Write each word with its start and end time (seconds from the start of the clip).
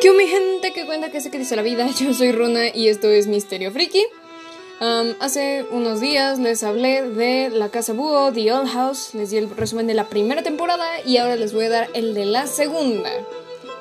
¿Qué 0.00 0.12
mi 0.12 0.26
gente 0.26 0.72
que 0.72 0.84
cuenta 0.84 1.10
que 1.10 1.20
sé 1.20 1.30
que 1.30 1.38
dice 1.38 1.56
la 1.56 1.62
vida? 1.62 1.88
Yo 1.98 2.12
soy 2.12 2.32
Runa 2.32 2.68
y 2.74 2.88
esto 2.88 3.08
es 3.08 3.26
Misterio 3.26 3.70
Friki. 3.70 4.04
Um, 4.78 5.14
hace 5.20 5.64
unos 5.70 6.00
días 6.00 6.38
les 6.38 6.62
hablé 6.62 7.02
de 7.02 7.48
La 7.48 7.70
Casa 7.70 7.94
Búho, 7.94 8.30
The 8.30 8.52
Old 8.52 8.68
House, 8.68 9.14
les 9.14 9.30
di 9.30 9.38
el 9.38 9.48
resumen 9.48 9.86
de 9.86 9.94
la 9.94 10.08
primera 10.08 10.42
temporada 10.42 10.84
y 11.06 11.16
ahora 11.16 11.36
les 11.36 11.54
voy 11.54 11.64
a 11.64 11.70
dar 11.70 11.88
el 11.94 12.12
de 12.12 12.26
la 12.26 12.46
segunda. 12.46 13.10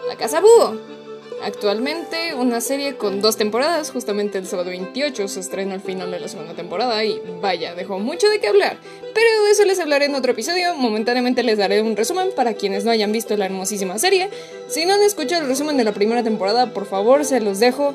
La 0.08 0.16
Casa 0.16 0.40
Búho. 0.40 0.95
Actualmente 1.44 2.34
una 2.34 2.60
serie 2.60 2.96
con 2.96 3.22
dos 3.22 3.38
temporadas, 3.38 3.92
justamente 3.92 4.38
el 4.38 4.48
sábado 4.48 4.70
28 4.70 5.28
se 5.28 5.40
estrena 5.40 5.76
el 5.76 5.82
final 5.82 6.10
de 6.10 6.20
la 6.20 6.28
segunda 6.28 6.54
temporada 6.54 7.04
y 7.04 7.22
vaya, 7.42 7.76
dejó 7.76 8.00
mucho 8.00 8.28
de 8.30 8.40
qué 8.40 8.48
hablar. 8.48 8.78
Pero 9.14 9.44
de 9.44 9.52
eso 9.52 9.64
les 9.66 9.80
hablaré 9.80 10.06
en 10.06 10.16
otro 10.16 10.32
episodio, 10.32 10.76
momentáneamente 10.76 11.44
les 11.44 11.58
daré 11.58 11.82
un 11.82 11.96
resumen 11.96 12.30
para 12.36 12.54
quienes 12.54 12.84
no 12.84 12.92
hayan 12.92 13.12
visto 13.12 13.38
la 13.38 13.46
hermosísima 13.46 14.00
serie. 14.00 14.30
Si 14.68 14.86
no 14.86 14.94
han 14.94 15.04
escuchado 15.04 15.44
el 15.44 15.48
resumen 15.48 15.78
de 15.78 15.84
la 15.84 15.92
primera 15.92 16.24
temporada, 16.24 16.74
por 16.74 16.86
favor 16.86 17.26
se 17.26 17.40
los 17.42 17.60
dejo. 17.60 17.94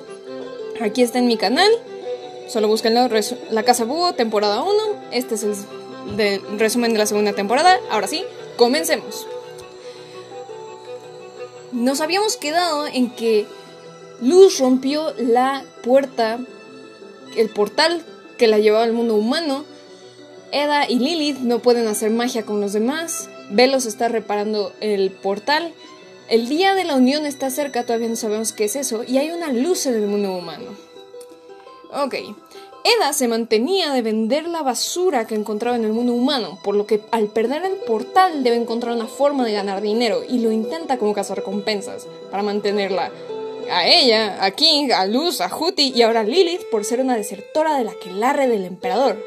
Aquí 0.80 1.02
está 1.02 1.18
en 1.18 1.26
mi 1.26 1.36
canal. 1.36 1.70
Solo 2.48 2.68
búsquenlo, 2.68 3.08
La 3.50 3.62
Casa 3.64 3.84
Búho, 3.84 4.12
temporada 4.14 4.62
1. 4.62 4.72
Este 5.12 5.34
es 5.34 5.44
el 5.44 6.58
resumen 6.58 6.92
de 6.92 6.98
la 6.98 7.06
segunda 7.06 7.32
temporada. 7.32 7.78
Ahora 7.90 8.06
sí, 8.06 8.24
comencemos. 8.56 9.26
Nos 11.72 12.00
habíamos 12.00 12.36
quedado 12.36 12.86
en 12.86 13.10
que 13.10 13.46
Luz 14.20 14.58
rompió 14.58 15.14
la 15.16 15.64
puerta, 15.82 16.38
el 17.36 17.48
portal 17.48 18.04
que 18.38 18.48
la 18.48 18.58
llevaba 18.58 18.84
al 18.84 18.92
mundo 18.92 19.14
humano. 19.14 19.64
Eda 20.52 20.88
y 20.88 20.98
Lilith 20.98 21.38
no 21.38 21.60
pueden 21.60 21.86
hacer 21.86 22.10
magia 22.10 22.44
con 22.44 22.60
los 22.60 22.72
demás. 22.72 23.28
Velos 23.50 23.86
está 23.86 24.08
reparando 24.08 24.72
el 24.80 25.10
portal. 25.10 25.72
El 26.28 26.48
día 26.48 26.74
de 26.74 26.84
la 26.84 26.94
unión 26.94 27.26
está 27.26 27.50
cerca, 27.50 27.84
todavía 27.84 28.08
no 28.08 28.16
sabemos 28.16 28.52
qué 28.52 28.64
es 28.64 28.76
eso, 28.76 29.02
y 29.04 29.18
hay 29.18 29.30
una 29.30 29.52
luz 29.52 29.86
en 29.86 29.94
el 29.94 30.06
mundo 30.06 30.32
humano. 30.32 30.76
Ok. 31.92 32.14
Eda 32.82 33.12
se 33.12 33.28
mantenía 33.28 33.92
de 33.92 34.00
vender 34.00 34.46
la 34.46 34.62
basura 34.62 35.26
que 35.26 35.34
encontraba 35.34 35.76
en 35.76 35.84
el 35.84 35.92
mundo 35.92 36.14
humano, 36.14 36.58
por 36.64 36.74
lo 36.74 36.86
que 36.86 37.02
al 37.10 37.26
perder 37.28 37.64
el 37.64 37.76
portal 37.76 38.42
debe 38.42 38.56
encontrar 38.56 38.94
una 38.94 39.06
forma 39.06 39.44
de 39.44 39.52
ganar 39.52 39.82
dinero 39.82 40.22
y 40.26 40.38
lo 40.38 40.50
intenta 40.50 40.96
como 40.96 41.14
recompensas 41.14 42.06
para 42.30 42.42
mantenerla 42.42 43.10
a 43.70 43.86
ella, 43.86 44.42
a 44.42 44.50
King, 44.52 44.90
a 44.92 45.06
Luz, 45.06 45.40
a 45.42 45.54
Huti 45.54 45.92
y 45.94 46.02
ahora 46.02 46.20
a 46.20 46.24
Lilith 46.24 46.68
por 46.70 46.84
ser 46.84 47.00
una 47.00 47.16
desertora 47.16 47.76
de 47.76 47.84
la 47.84 47.92
que 47.92 48.10
larre 48.10 48.48
del 48.48 48.64
emperador. 48.64 49.22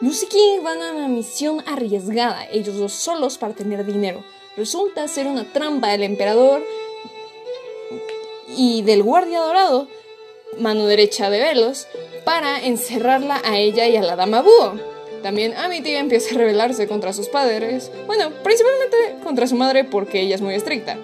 Luz 0.00 0.24
y 0.24 0.26
King 0.26 0.62
van 0.62 0.82
a 0.82 0.92
una 0.92 1.08
misión 1.08 1.62
arriesgada, 1.66 2.46
ellos 2.50 2.78
dos 2.78 2.92
solos 2.92 3.38
para 3.38 3.54
tener 3.54 3.86
dinero. 3.86 4.24
Resulta 4.56 5.06
ser 5.06 5.26
una 5.28 5.52
trampa 5.52 5.88
del 5.88 6.02
emperador 6.02 6.64
y 8.56 8.82
del 8.82 9.04
guardia 9.04 9.40
dorado, 9.40 9.86
mano 10.58 10.86
derecha 10.86 11.30
de 11.30 11.38
Velos, 11.40 11.86
para 12.28 12.62
encerrarla 12.62 13.40
a 13.42 13.56
ella 13.56 13.86
y 13.86 13.96
a 13.96 14.02
la 14.02 14.14
dama 14.14 14.42
búho. 14.42 14.74
También 15.22 15.56
Amity 15.56 15.94
empieza 15.94 16.34
a 16.34 16.36
rebelarse 16.36 16.86
contra 16.86 17.14
sus 17.14 17.30
padres, 17.30 17.90
bueno, 18.06 18.30
principalmente 18.44 19.24
contra 19.24 19.46
su 19.46 19.54
madre 19.54 19.84
porque 19.84 20.20
ella 20.20 20.34
es 20.34 20.42
muy 20.42 20.52
estricta. 20.52 20.98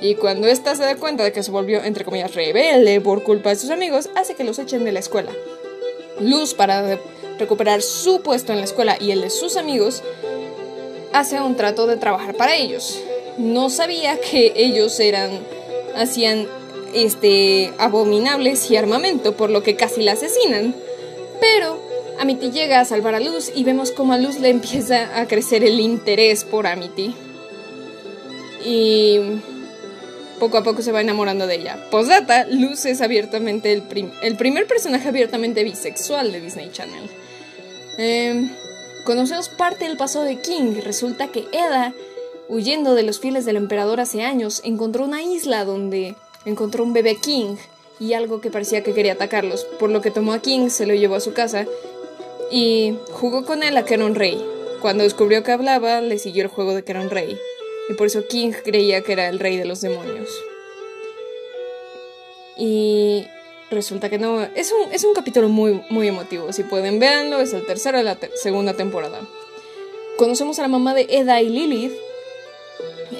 Y 0.00 0.14
cuando 0.14 0.48
ésta 0.48 0.74
se 0.74 0.82
da 0.82 0.96
cuenta 0.96 1.22
de 1.22 1.32
que 1.32 1.42
se 1.42 1.50
volvió, 1.50 1.84
entre 1.84 2.06
comillas, 2.06 2.34
rebelde 2.34 2.98
por 3.02 3.22
culpa 3.24 3.50
de 3.50 3.56
sus 3.56 3.68
amigos, 3.68 4.08
hace 4.14 4.34
que 4.34 4.42
los 4.42 4.58
echen 4.58 4.84
de 4.84 4.92
la 4.92 5.00
escuela. 5.00 5.30
Luz, 6.18 6.54
para 6.54 6.98
recuperar 7.38 7.82
su 7.82 8.22
puesto 8.22 8.54
en 8.54 8.60
la 8.60 8.64
escuela 8.64 8.96
y 8.98 9.10
el 9.10 9.20
de 9.20 9.28
sus 9.28 9.58
amigos, 9.58 10.02
hace 11.12 11.42
un 11.42 11.56
trato 11.56 11.86
de 11.88 11.98
trabajar 11.98 12.36
para 12.36 12.56
ellos. 12.56 13.02
No 13.36 13.68
sabía 13.68 14.18
que 14.18 14.54
ellos 14.56 14.98
eran, 14.98 15.40
hacían 15.94 16.48
este, 16.94 17.72
abominables 17.78 18.70
y 18.70 18.76
armamento, 18.76 19.36
por 19.36 19.50
lo 19.50 19.62
que 19.62 19.76
casi 19.76 20.02
la 20.02 20.12
asesinan. 20.12 20.74
Pero 21.40 21.80
Amity 22.18 22.50
llega 22.50 22.80
a 22.80 22.84
salvar 22.84 23.14
a 23.14 23.20
Luz 23.20 23.50
y 23.54 23.64
vemos 23.64 23.92
como 23.92 24.12
a 24.12 24.18
Luz 24.18 24.38
le 24.38 24.50
empieza 24.50 25.18
a 25.18 25.26
crecer 25.26 25.64
el 25.64 25.80
interés 25.80 26.44
por 26.44 26.66
Amity. 26.66 27.14
Y 28.64 29.18
poco 30.38 30.58
a 30.58 30.62
poco 30.62 30.82
se 30.82 30.92
va 30.92 31.00
enamorando 31.00 31.46
de 31.46 31.56
ella. 31.56 31.78
Posdata, 31.90 32.46
Luz 32.46 32.84
es 32.84 33.00
abiertamente 33.00 33.72
el, 33.72 33.84
el, 34.22 34.36
primer 34.36 34.66
personaje 34.66 35.08
abiertamente 35.08 35.64
bisexual 35.64 36.32
de 36.32 36.40
Disney 36.40 36.70
Channel. 36.72 37.08
Em, 37.98 38.50
conocemos 39.04 39.48
parte 39.48 39.86
del 39.86 39.96
pasado 39.96 40.24
de 40.24 40.40
King. 40.40 40.80
Resulta 40.82 41.28
que 41.28 41.46
Eda, 41.52 41.94
huyendo 42.48 42.94
de 42.94 43.02
los 43.02 43.20
fieles 43.20 43.44
del 43.44 43.56
emperador 43.56 44.00
hace 44.00 44.22
años, 44.24 44.60
encontró 44.64 45.04
una 45.04 45.22
isla 45.22 45.64
donde 45.64 46.16
encontró 46.44 46.84
un 46.84 46.92
bebé 46.92 47.16
King 47.16 47.56
y 47.98 48.14
algo 48.14 48.40
que 48.40 48.50
parecía 48.50 48.82
que 48.82 48.94
quería 48.94 49.12
atacarlos, 49.12 49.64
por 49.78 49.90
lo 49.90 50.00
que 50.00 50.10
tomó 50.10 50.32
a 50.32 50.40
King, 50.40 50.68
se 50.70 50.86
lo 50.86 50.94
llevó 50.94 51.16
a 51.16 51.20
su 51.20 51.32
casa 51.32 51.66
y 52.50 52.96
jugó 53.12 53.44
con 53.44 53.62
él 53.62 53.76
a 53.76 53.84
que 53.84 53.94
era 53.94 54.06
un 54.06 54.14
rey. 54.14 54.42
Cuando 54.80 55.04
descubrió 55.04 55.42
que 55.42 55.52
hablaba, 55.52 56.00
le 56.00 56.18
siguió 56.18 56.42
el 56.42 56.48
juego 56.48 56.74
de 56.74 56.82
que 56.82 56.92
era 56.92 57.02
un 57.02 57.10
rey, 57.10 57.38
y 57.90 57.94
por 57.94 58.06
eso 58.06 58.26
King 58.26 58.52
creía 58.64 59.02
que 59.02 59.12
era 59.12 59.28
el 59.28 59.38
rey 59.38 59.56
de 59.56 59.66
los 59.66 59.80
demonios. 59.80 60.30
Y 62.56 63.26
resulta 63.70 64.10
que 64.10 64.18
no. 64.18 64.42
Es 64.54 64.72
un, 64.72 64.92
es 64.92 65.04
un 65.04 65.14
capítulo 65.14 65.48
muy, 65.48 65.82
muy 65.88 66.08
emotivo. 66.08 66.52
Si 66.52 66.62
pueden, 66.62 66.98
verlo, 66.98 67.40
es 67.40 67.52
el 67.52 67.64
tercero 67.64 67.98
de 67.98 68.04
la 68.04 68.18
segunda 68.34 68.74
temporada. 68.74 69.20
Conocemos 70.16 70.58
a 70.58 70.62
la 70.62 70.68
mamá 70.68 70.94
de 70.94 71.06
Eda 71.08 71.40
y 71.40 71.48
Lilith, 71.48 71.92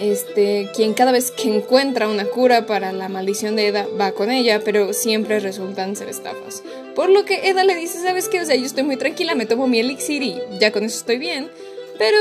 este, 0.00 0.70
quien 0.74 0.94
cada 0.94 1.12
vez 1.12 1.30
que 1.30 1.54
encuentra 1.54 2.08
una 2.08 2.24
cura 2.24 2.64
para 2.64 2.92
la 2.92 3.08
maldición 3.08 3.54
de 3.54 3.68
Eda 3.68 3.86
va 4.00 4.12
con 4.12 4.30
ella, 4.30 4.62
pero 4.64 4.94
siempre 4.94 5.40
resultan 5.40 5.94
ser 5.94 6.08
estafas. 6.08 6.62
Por 6.94 7.10
lo 7.10 7.24
que 7.26 7.48
Eda 7.48 7.64
le 7.64 7.76
dice, 7.76 8.00
¿sabes 8.00 8.28
qué? 8.28 8.40
O 8.40 8.44
sea, 8.46 8.56
yo 8.56 8.64
estoy 8.64 8.82
muy 8.82 8.96
tranquila, 8.96 9.34
me 9.34 9.44
tomo 9.46 9.68
mi 9.68 9.78
elixir 9.78 10.22
y 10.22 10.40
ya 10.58 10.72
con 10.72 10.84
eso 10.84 10.98
estoy 10.98 11.18
bien. 11.18 11.50
Pero 11.98 12.16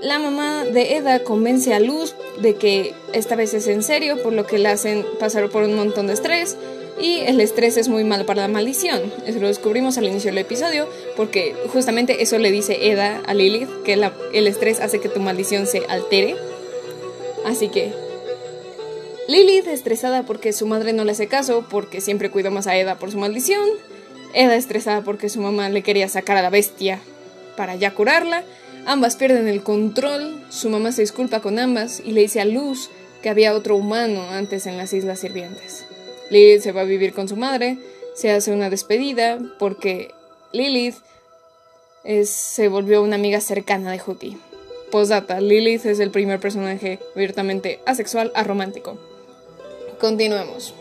la 0.00 0.18
mamá 0.18 0.64
de 0.64 0.96
Eda 0.96 1.22
convence 1.22 1.74
a 1.74 1.80
Luz 1.80 2.14
de 2.40 2.54
que 2.54 2.94
esta 3.12 3.36
vez 3.36 3.52
es 3.52 3.66
en 3.66 3.82
serio, 3.82 4.22
por 4.22 4.32
lo 4.32 4.46
que 4.46 4.58
la 4.58 4.72
hacen 4.72 5.04
pasar 5.20 5.50
por 5.50 5.64
un 5.64 5.74
montón 5.74 6.06
de 6.06 6.14
estrés. 6.14 6.56
Y 7.00 7.20
el 7.20 7.40
estrés 7.40 7.76
es 7.76 7.88
muy 7.88 8.04
malo 8.04 8.24
para 8.24 8.42
la 8.42 8.48
maldición. 8.48 9.00
Eso 9.26 9.40
lo 9.40 9.48
descubrimos 9.48 9.98
al 9.98 10.04
inicio 10.04 10.30
del 10.30 10.38
episodio, 10.38 10.88
porque 11.16 11.54
justamente 11.72 12.22
eso 12.22 12.38
le 12.38 12.50
dice 12.50 12.90
Eda 12.90 13.22
a 13.26 13.34
Lilith, 13.34 13.68
que 13.84 13.94
el 14.32 14.46
estrés 14.46 14.80
hace 14.80 15.00
que 15.00 15.08
tu 15.08 15.20
maldición 15.20 15.66
se 15.66 15.84
altere 15.88 16.36
Así 17.44 17.68
que 17.68 17.92
Lilith 19.28 19.66
estresada 19.68 20.24
porque 20.24 20.52
su 20.52 20.66
madre 20.66 20.92
no 20.92 21.04
le 21.04 21.12
hace 21.12 21.26
caso, 21.26 21.64
porque 21.70 22.00
siempre 22.00 22.30
cuidó 22.30 22.50
más 22.50 22.66
a 22.66 22.76
Eda 22.76 22.98
por 22.98 23.10
su 23.10 23.18
maldición. 23.18 23.68
Eda 24.34 24.56
estresada 24.56 25.02
porque 25.02 25.28
su 25.28 25.40
mamá 25.40 25.68
le 25.68 25.82
quería 25.82 26.08
sacar 26.08 26.36
a 26.36 26.42
la 26.42 26.50
bestia 26.50 27.00
para 27.56 27.74
ya 27.76 27.94
curarla. 27.94 28.44
Ambas 28.84 29.16
pierden 29.16 29.46
el 29.46 29.62
control, 29.62 30.44
su 30.50 30.68
mamá 30.68 30.90
se 30.90 31.02
disculpa 31.02 31.40
con 31.40 31.58
ambas 31.58 32.02
y 32.04 32.12
le 32.12 32.22
dice 32.22 32.40
a 32.40 32.44
Luz 32.44 32.90
que 33.22 33.28
había 33.28 33.54
otro 33.54 33.76
humano 33.76 34.22
antes 34.30 34.66
en 34.66 34.76
las 34.76 34.92
Islas 34.92 35.20
Sirvientes. 35.20 35.86
Lilith 36.30 36.62
se 36.62 36.72
va 36.72 36.80
a 36.80 36.84
vivir 36.84 37.12
con 37.12 37.28
su 37.28 37.36
madre, 37.36 37.78
se 38.16 38.32
hace 38.32 38.50
una 38.52 38.70
despedida 38.70 39.38
porque 39.58 40.12
Lilith 40.52 40.96
se 42.24 42.68
volvió 42.68 43.02
una 43.02 43.14
amiga 43.14 43.40
cercana 43.40 43.92
de 43.92 43.98
Juti. 44.00 44.36
Postdata, 44.92 45.40
Lilith 45.40 45.86
es 45.86 46.00
el 46.00 46.10
primer 46.10 46.38
personaje 46.38 46.98
abiertamente 47.16 47.80
asexual 47.86 48.30
a 48.34 48.44
romántico. 48.44 48.98
Continuemos. 49.98 50.74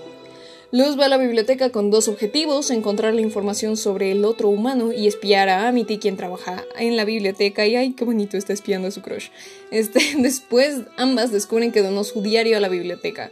Luz 0.73 0.99
va 0.99 1.05
a 1.05 1.09
la 1.09 1.17
biblioteca 1.17 1.69
con 1.69 1.91
dos 1.91 2.09
objetivos, 2.09 2.71
encontrar 2.71 3.13
la 3.13 3.21
información 3.21 3.77
sobre 3.77 4.11
el 4.11 4.25
otro 4.25 4.49
humano 4.49 4.91
y 4.91 5.07
espiar 5.07 5.47
a 5.47 5.69
Amity, 5.69 5.97
quien 5.97 6.17
trabaja 6.17 6.65
en 6.77 6.97
la 6.97 7.05
biblioteca, 7.05 7.65
y 7.65 7.77
ay, 7.77 7.93
qué 7.93 8.03
bonito 8.03 8.35
está 8.35 8.51
espiando 8.51 8.89
a 8.89 8.91
su 8.91 9.01
crush. 9.01 9.29
Este, 9.71 10.01
después 10.17 10.81
ambas 10.97 11.31
descubren 11.31 11.71
que 11.71 11.81
donó 11.81 12.03
su 12.03 12.21
diario 12.21 12.57
a 12.57 12.59
la 12.59 12.69
biblioteca, 12.69 13.31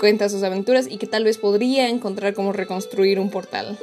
cuenta 0.00 0.30
sus 0.30 0.42
aventuras 0.42 0.88
y 0.90 0.96
que 0.96 1.06
tal 1.06 1.24
vez 1.24 1.36
podría 1.36 1.90
encontrar 1.90 2.32
cómo 2.32 2.54
reconstruir 2.54 3.20
un 3.20 3.28
portal. 3.28 3.78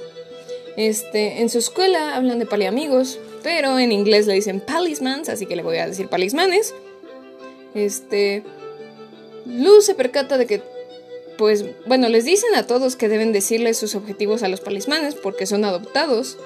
Este, 0.75 1.41
en 1.41 1.49
su 1.49 1.59
escuela 1.59 2.15
hablan 2.15 2.39
de 2.39 2.47
paliamigos, 2.47 3.19
pero 3.45 3.77
en 3.77 3.91
inglés 3.91 4.25
le 4.25 4.33
dicen 4.33 4.59
palismans, 4.59 5.29
así 5.29 5.45
que 5.45 5.55
le 5.55 5.61
voy 5.61 5.77
a 5.77 5.85
decir 5.85 6.07
palismanes. 6.07 6.73
Este, 7.75 8.41
Luz 9.45 9.85
se 9.85 9.93
percata 9.93 10.39
de 10.39 10.47
que, 10.47 10.63
pues, 11.37 11.63
bueno, 11.85 12.09
les 12.09 12.25
dicen 12.25 12.55
a 12.55 12.65
todos 12.65 12.95
que 12.95 13.07
deben 13.07 13.33
decirles 13.33 13.77
sus 13.77 13.93
objetivos 13.93 14.41
a 14.41 14.47
los 14.47 14.61
palismanes 14.61 15.13
porque 15.13 15.45
son 15.45 15.63
adoptados, 15.63 16.39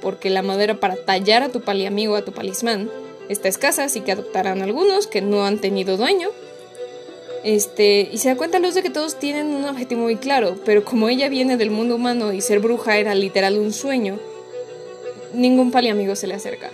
porque 0.00 0.30
la 0.30 0.40
madera 0.40 0.80
para 0.80 0.96
tallar 0.96 1.42
a 1.42 1.50
tu 1.50 1.60
paliamigo, 1.60 2.16
a 2.16 2.24
tu 2.24 2.32
palismán, 2.32 2.90
está 3.28 3.48
escasa, 3.48 3.84
así 3.84 4.00
que 4.00 4.12
adoptarán 4.12 4.62
algunos 4.62 5.06
que 5.06 5.20
no 5.20 5.44
han 5.44 5.60
tenido 5.60 5.98
dueño. 5.98 6.30
Este, 7.44 8.08
y 8.10 8.16
se 8.16 8.30
da 8.30 8.36
cuenta 8.36 8.60
Luz 8.60 8.72
de 8.72 8.82
que 8.82 8.88
todos 8.88 9.18
tienen 9.18 9.48
un 9.48 9.66
objetivo 9.66 10.04
muy 10.04 10.16
claro, 10.16 10.56
pero 10.64 10.86
como 10.86 11.10
ella 11.10 11.28
viene 11.28 11.58
del 11.58 11.70
mundo 11.70 11.96
humano 11.96 12.32
y 12.32 12.40
ser 12.40 12.60
bruja 12.60 12.96
era 12.96 13.14
literal 13.14 13.58
un 13.58 13.74
sueño, 13.74 14.18
ningún 15.34 15.70
paliamigo 15.70 16.16
se 16.16 16.26
le 16.26 16.34
acerca. 16.34 16.70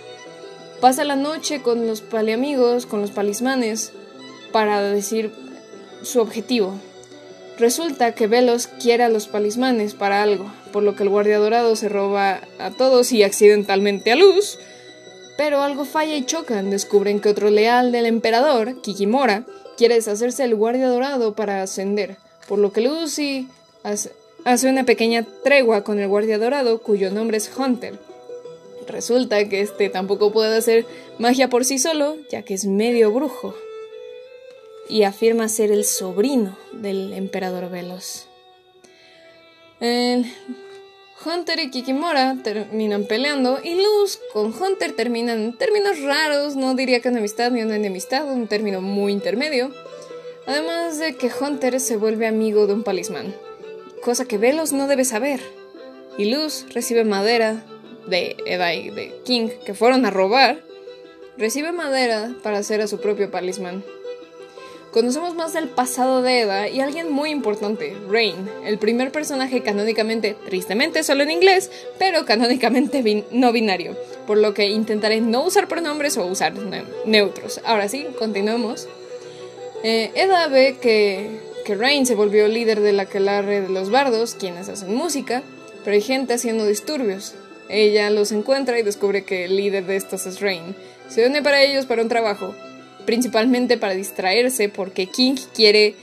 Pasa 0.81 1.03
la 1.03 1.15
noche 1.15 1.61
con 1.61 1.87
los 1.87 2.01
paliamigos, 2.01 2.85
con 2.85 3.01
los 3.01 3.11
palismanes, 3.11 3.91
para 4.51 4.81
decir 4.81 5.31
su 6.01 6.19
objetivo. 6.19 6.73
Resulta 7.57 8.13
que 8.13 8.27
Velos 8.27 8.67
quiere 8.67 9.03
a 9.03 9.09
los 9.09 9.27
palismanes 9.27 9.93
para 9.93 10.23
algo, 10.23 10.51
por 10.71 10.83
lo 10.83 10.95
que 10.95 11.03
el 11.03 11.09
guardia 11.09 11.37
dorado 11.37 11.75
se 11.75 11.87
roba 11.87 12.41
a 12.59 12.71
todos 12.71 13.11
y 13.11 13.23
accidentalmente 13.23 14.11
a 14.11 14.15
Luz. 14.15 14.57
Pero 15.37 15.61
algo 15.61 15.85
falla 15.85 16.15
y 16.15 16.25
chocan, 16.25 16.69
descubren 16.69 17.19
que 17.19 17.29
otro 17.29 17.49
leal 17.49 17.91
del 17.91 18.05
emperador, 18.05 18.81
Kikimora, 18.81 19.45
quiere 19.77 19.95
deshacerse 19.95 20.43
del 20.43 20.55
guardia 20.55 20.87
dorado 20.87 21.33
para 21.33 21.61
ascender, 21.61 22.17
por 22.47 22.59
lo 22.59 22.71
que 22.71 22.81
Lucy 22.81 23.47
hace 23.83 24.69
una 24.69 24.83
pequeña 24.83 25.25
tregua 25.43 25.83
con 25.83 25.99
el 25.99 26.07
guardia 26.07 26.37
dorado 26.37 26.79
cuyo 26.79 27.09
nombre 27.11 27.37
es 27.37 27.51
Hunter. 27.57 27.99
Resulta 28.87 29.47
que 29.49 29.61
este 29.61 29.89
tampoco 29.89 30.31
puede 30.31 30.57
hacer 30.57 30.85
magia 31.19 31.49
por 31.49 31.65
sí 31.65 31.79
solo, 31.79 32.17
ya 32.29 32.43
que 32.43 32.53
es 32.53 32.65
medio 32.65 33.11
brujo 33.11 33.55
y 34.89 35.03
afirma 35.03 35.47
ser 35.49 35.71
el 35.71 35.85
sobrino 35.85 36.57
del 36.71 37.13
emperador 37.13 37.69
Velos. 37.69 38.27
Hunter 41.25 41.59
y 41.59 41.69
Kikimora 41.71 42.37
terminan 42.43 43.05
peleando 43.05 43.59
y 43.63 43.75
Luz 43.75 44.19
con 44.33 44.53
Hunter 44.53 44.93
terminan 44.93 45.39
en 45.39 45.57
términos 45.57 46.01
raros, 46.01 46.55
no 46.55 46.75
diría 46.75 46.99
que 46.99 47.09
una 47.09 47.19
amistad 47.19 47.51
ni 47.51 47.61
una 47.61 47.75
enemistad, 47.75 48.25
un 48.25 48.47
término 48.47 48.81
muy 48.81 49.13
intermedio. 49.13 49.71
Además 50.45 50.99
de 50.99 51.15
que 51.15 51.31
Hunter 51.39 51.79
se 51.79 51.95
vuelve 51.95 52.27
amigo 52.27 52.67
de 52.67 52.73
un 52.73 52.83
palismán, 52.83 53.33
cosa 54.01 54.25
que 54.25 54.37
Velos 54.37 54.73
no 54.73 54.87
debe 54.87 55.05
saber. 55.05 55.39
Y 56.17 56.25
Luz 56.25 56.65
recibe 56.73 57.05
madera 57.05 57.65
de 58.07 58.37
Eda 58.45 58.73
y 58.73 58.89
de 58.89 59.13
King, 59.25 59.49
que 59.65 59.73
fueron 59.73 60.05
a 60.05 60.11
robar, 60.11 60.61
recibe 61.37 61.71
madera 61.71 62.33
para 62.43 62.59
hacer 62.59 62.81
a 62.81 62.87
su 62.87 62.99
propio 62.99 63.31
palismán. 63.31 63.83
Conocemos 64.93 65.33
más 65.33 65.53
del 65.53 65.69
pasado 65.69 66.21
de 66.21 66.41
Eda 66.41 66.69
y 66.69 66.79
alguien 66.79 67.11
muy 67.11 67.31
importante, 67.31 67.97
Rain, 68.07 68.47
el 68.63 68.77
primer 68.77 69.11
personaje 69.11 69.63
canónicamente, 69.63 70.35
tristemente 70.45 71.03
solo 71.03 71.23
en 71.23 71.31
inglés, 71.31 71.71
pero 71.97 72.25
canónicamente 72.25 73.25
no 73.31 73.51
binario, 73.51 73.97
por 74.27 74.37
lo 74.37 74.53
que 74.53 74.69
intentaré 74.69 75.19
no 75.19 75.43
usar 75.45 75.67
pronombres 75.67 76.15
o 76.17 76.27
usar 76.27 76.53
neutros. 77.05 77.59
Ahora 77.65 77.89
sí, 77.89 78.05
continuemos. 78.19 78.87
Eh, 79.83 80.11
Eda 80.13 80.47
ve 80.47 80.77
que, 80.79 81.39
que 81.65 81.73
Rain 81.73 82.05
se 82.05 82.13
volvió 82.13 82.47
líder 82.47 82.79
de 82.79 82.93
la 82.93 83.03
aquelarre 83.03 83.61
de 83.61 83.69
los 83.69 83.89
bardos, 83.89 84.35
quienes 84.35 84.69
hacen 84.69 84.93
música, 84.93 85.41
pero 85.83 85.95
hay 85.95 86.01
gente 86.01 86.35
haciendo 86.35 86.67
disturbios. 86.67 87.33
Ella 87.69 88.09
los 88.09 88.31
encuentra 88.31 88.79
y 88.79 88.83
descubre 88.83 89.23
que 89.23 89.45
el 89.45 89.55
líder 89.55 89.85
de 89.85 89.95
estos 89.95 90.25
es 90.25 90.41
Rain. 90.41 90.75
Se 91.09 91.25
une 91.25 91.41
para 91.41 91.61
ellos 91.61 91.85
para 91.85 92.01
un 92.01 92.09
trabajo, 92.09 92.53
principalmente 93.05 93.77
para 93.77 93.93
distraerse 93.93 94.69
porque 94.69 95.07
King 95.07 95.35
quiere 95.53 95.95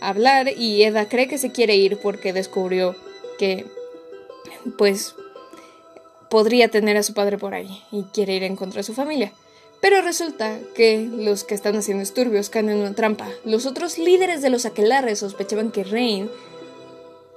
hablar 0.00 0.48
y 0.56 0.82
Eda 0.82 1.08
cree 1.08 1.28
que 1.28 1.38
se 1.38 1.52
quiere 1.52 1.76
ir 1.76 1.98
porque 1.98 2.32
descubrió 2.32 2.96
que 3.38 3.66
pues 4.78 5.14
podría 6.28 6.68
tener 6.68 6.96
a 6.96 7.02
su 7.02 7.14
padre 7.14 7.38
por 7.38 7.54
ahí 7.54 7.82
y 7.90 8.04
quiere 8.04 8.34
ir 8.34 8.44
en 8.44 8.56
contra 8.56 8.80
de 8.80 8.84
su 8.84 8.94
familia. 8.94 9.32
Pero 9.80 10.02
resulta 10.02 10.58
que 10.74 11.08
los 11.10 11.44
que 11.44 11.54
están 11.54 11.76
haciendo 11.76 12.00
disturbios 12.00 12.50
caen 12.50 12.68
en 12.68 12.78
una 12.78 12.94
trampa. 12.94 13.28
Los 13.44 13.64
otros 13.64 13.98
líderes 13.98 14.42
de 14.42 14.50
los 14.50 14.66
aquelarres 14.66 15.20
sospechaban 15.20 15.70
que 15.70 15.84
Rain 15.84 16.30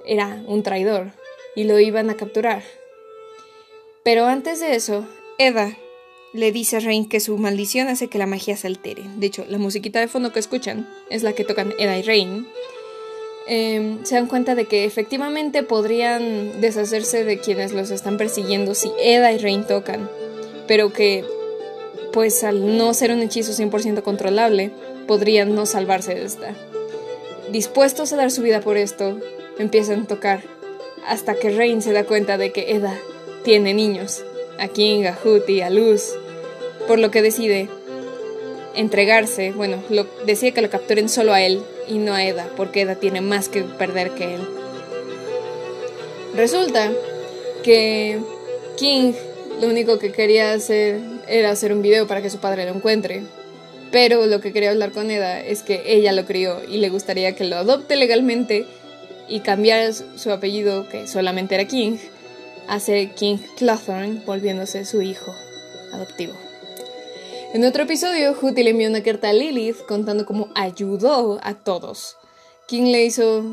era 0.04 0.42
un 0.46 0.62
traidor 0.62 1.12
y 1.56 1.64
lo 1.64 1.78
iban 1.80 2.10
a 2.10 2.16
capturar. 2.16 2.62
Pero 4.04 4.26
antes 4.26 4.60
de 4.60 4.76
eso, 4.76 5.06
Eda 5.38 5.76
le 6.34 6.52
dice 6.52 6.76
a 6.76 6.80
Rain 6.80 7.08
que 7.08 7.20
su 7.20 7.38
maldición 7.38 7.88
hace 7.88 8.08
que 8.08 8.18
la 8.18 8.26
magia 8.26 8.56
se 8.56 8.66
altere. 8.66 9.04
De 9.16 9.26
hecho, 9.26 9.46
la 9.48 9.56
musiquita 9.56 9.98
de 9.98 10.08
fondo 10.08 10.30
que 10.32 10.40
escuchan 10.40 10.86
es 11.08 11.22
la 11.22 11.32
que 11.32 11.44
tocan 11.44 11.72
Eda 11.78 11.96
y 11.96 12.02
Rain. 12.02 12.46
Em, 13.46 14.04
se 14.04 14.16
dan 14.16 14.26
cuenta 14.26 14.54
de 14.54 14.66
que 14.66 14.84
efectivamente 14.84 15.62
podrían 15.62 16.60
deshacerse 16.60 17.24
de 17.24 17.38
quienes 17.38 17.72
los 17.72 17.90
están 17.90 18.18
persiguiendo 18.18 18.74
si 18.74 18.92
Eda 18.98 19.32
y 19.32 19.38
Rain 19.38 19.66
tocan, 19.66 20.10
pero 20.66 20.92
que, 20.92 21.24
pues 22.12 22.44
al 22.44 22.76
no 22.76 22.92
ser 22.92 23.10
un 23.10 23.22
hechizo 23.22 23.52
100% 23.52 24.02
controlable, 24.02 24.70
podrían 25.06 25.54
no 25.54 25.64
salvarse 25.64 26.14
de 26.14 26.24
esta. 26.24 26.54
Dispuestos 27.52 28.12
a 28.12 28.16
dar 28.16 28.30
su 28.30 28.42
vida 28.42 28.60
por 28.60 28.76
esto, 28.76 29.18
empiezan 29.58 30.02
a 30.02 30.06
tocar, 30.06 30.42
hasta 31.06 31.34
que 31.36 31.50
Rain 31.50 31.80
se 31.80 31.92
da 31.92 32.04
cuenta 32.04 32.38
de 32.38 32.50
que 32.52 32.72
Eda 32.72 32.98
tiene 33.44 33.74
niños, 33.74 34.24
a 34.58 34.68
King, 34.68 35.04
a 35.04 35.16
y 35.46 35.60
a 35.60 35.70
Luz, 35.70 36.14
por 36.88 36.98
lo 36.98 37.10
que 37.10 37.22
decide 37.22 37.68
entregarse, 38.74 39.52
bueno, 39.52 39.82
lo, 39.88 40.06
decide 40.26 40.52
que 40.52 40.62
lo 40.62 40.70
capturen 40.70 41.08
solo 41.08 41.32
a 41.32 41.42
él 41.42 41.62
y 41.86 41.98
no 41.98 42.14
a 42.14 42.24
Eda, 42.24 42.48
porque 42.56 42.80
Eda 42.80 42.96
tiene 42.96 43.20
más 43.20 43.48
que 43.48 43.62
perder 43.62 44.10
que 44.10 44.34
él. 44.34 44.40
Resulta 46.34 46.92
que 47.62 48.18
King 48.76 49.12
lo 49.60 49.68
único 49.68 49.98
que 49.98 50.10
quería 50.10 50.52
hacer 50.52 50.98
era 51.28 51.50
hacer 51.50 51.72
un 51.72 51.82
video 51.82 52.06
para 52.06 52.22
que 52.22 52.30
su 52.30 52.38
padre 52.38 52.64
lo 52.64 52.74
encuentre. 52.74 53.22
Pero 53.92 54.26
lo 54.26 54.40
que 54.40 54.52
quería 54.52 54.70
hablar 54.70 54.90
con 54.90 55.10
Eda 55.10 55.40
es 55.40 55.62
que 55.62 55.82
ella 55.86 56.12
lo 56.12 56.24
crió 56.24 56.60
y 56.68 56.78
le 56.78 56.88
gustaría 56.88 57.36
que 57.36 57.44
lo 57.44 57.56
adopte 57.56 57.94
legalmente 57.94 58.66
y 59.28 59.40
cambiar 59.40 59.92
su 59.92 60.32
apellido, 60.32 60.88
que 60.88 61.06
solamente 61.06 61.54
era 61.54 61.66
King, 61.66 61.98
ser 62.80 63.14
King 63.14 63.38
Clathorn, 63.56 64.24
volviéndose 64.26 64.84
su 64.84 65.02
hijo 65.02 65.34
adoptivo. 65.92 66.34
En 67.54 67.64
otro 67.64 67.84
episodio, 67.84 68.34
Hootie 68.34 68.64
le 68.64 68.70
envió 68.70 68.88
una 68.88 69.02
carta 69.02 69.28
a 69.28 69.32
Lilith 69.32 69.86
contando 69.86 70.26
cómo 70.26 70.48
ayudó 70.56 71.38
a 71.42 71.54
todos. 71.54 72.16
King 72.66 72.90
le 72.90 73.04
hizo. 73.04 73.44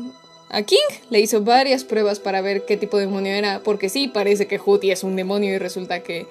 A 0.50 0.62
King 0.62 0.78
le 1.08 1.20
hizo 1.20 1.42
varias 1.42 1.84
pruebas 1.84 2.18
para 2.18 2.40
ver 2.40 2.64
qué 2.64 2.76
tipo 2.76 2.98
de 2.98 3.06
demonio 3.06 3.32
era, 3.32 3.62
porque 3.62 3.88
sí, 3.88 4.08
parece 4.08 4.46
que 4.48 4.58
Hootie 4.58 4.92
es 4.92 5.04
un 5.04 5.16
demonio 5.16 5.54
y 5.54 5.58
resulta 5.58 6.02
que 6.02 6.26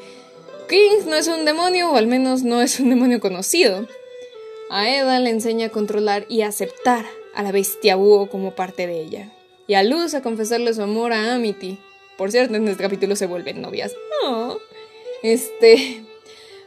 King 0.68 1.08
no 1.08 1.16
es 1.16 1.28
un 1.28 1.46
demonio, 1.46 1.92
o 1.92 1.96
al 1.96 2.08
menos 2.08 2.44
no 2.44 2.62
es 2.62 2.80
un 2.80 2.90
demonio 2.90 3.20
conocido. 3.20 3.88
A 4.70 4.90
Eda 4.90 5.20
le 5.20 5.30
enseña 5.30 5.68
a 5.68 5.72
controlar 5.72 6.26
y 6.30 6.42
aceptar 6.42 7.06
a 7.34 7.42
la 7.42 7.52
bestia 7.52 7.96
búho 7.96 8.30
como 8.30 8.52
parte 8.54 8.86
de 8.86 9.02
ella. 9.02 9.32
Y 9.68 9.76
a 9.76 9.84
Luz 9.84 10.14
a 10.14 10.22
confesarle 10.22 10.74
su 10.74 10.82
amor 10.82 11.14
a 11.14 11.34
Amity. 11.34 11.80
Por 12.22 12.32
cierto, 12.32 12.54
en 12.54 12.68
este 12.68 12.84
capítulo 12.84 13.16
se 13.16 13.26
vuelven 13.26 13.64
novias. 13.64 13.96
Este. 15.24 16.04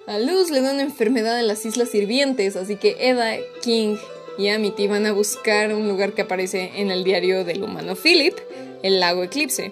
A 0.09 0.19
Luz 0.19 0.51
le 0.51 0.61
da 0.61 0.73
una 0.73 0.83
enfermedad 0.83 1.39
en 1.39 1.47
las 1.47 1.65
Islas 1.65 1.91
Sirvientes, 1.91 2.57
así 2.57 2.75
que 2.75 2.97
Eda, 2.99 3.37
King 3.63 3.95
y 4.37 4.49
Amity 4.49 4.89
van 4.89 5.07
a 5.07 5.13
buscar 5.13 5.73
un 5.73 5.87
lugar 5.87 6.13
que 6.13 6.23
aparece 6.23 6.73
en 6.75 6.91
el 6.91 7.05
diario 7.05 7.45
del 7.45 7.63
humano 7.63 7.95
Philip, 7.95 8.35
el 8.83 8.99
lago 8.99 9.23
Eclipse. 9.23 9.71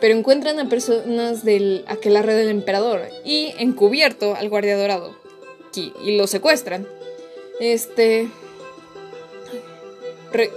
Pero 0.00 0.14
encuentran 0.14 0.60
a 0.60 0.68
personas 0.68 1.44
del 1.44 1.84
aquelarre 1.88 2.34
del 2.34 2.50
emperador 2.50 3.08
y 3.24 3.54
encubierto 3.58 4.36
al 4.36 4.48
guardia 4.48 4.76
dorado. 4.76 5.16
Y 5.74 6.16
lo 6.16 6.28
secuestran. 6.28 6.86
Este. 7.58 8.28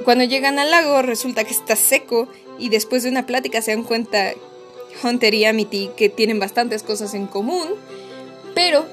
cuando 0.03 0.23
llegan 0.23 0.59
al 0.59 0.69
lago 0.69 1.01
resulta 1.01 1.45
que 1.45 1.51
está 1.51 1.75
seco 1.75 2.29
y 2.59 2.69
después 2.69 3.03
de 3.03 3.09
una 3.09 3.25
plática 3.25 3.61
se 3.61 3.71
dan 3.71 3.83
cuenta 3.83 4.33
Hunter 5.03 5.33
y 5.33 5.45
Amity 5.45 5.89
que 5.95 6.09
tienen 6.09 6.39
bastantes 6.39 6.83
cosas 6.83 7.13
en 7.13 7.25
común 7.27 7.67
pero 8.53 8.85